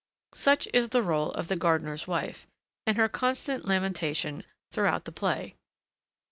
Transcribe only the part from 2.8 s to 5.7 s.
and her constant lamentation throughout the play.